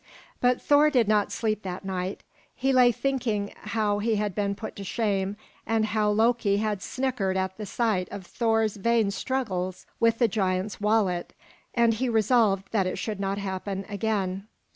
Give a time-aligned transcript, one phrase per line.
[0.39, 2.21] But Thor did not sleep that night.
[2.55, 7.37] He lay thinking how he had been put to shame, and how Loki had snickered
[7.37, 11.33] at the sight of Thor's vain struggles with the giant's wallet,
[11.75, 14.47] and he resolved that it should not happen again.